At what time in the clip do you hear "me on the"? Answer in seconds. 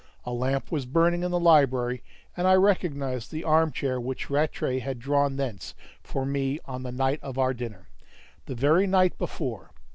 6.25-6.91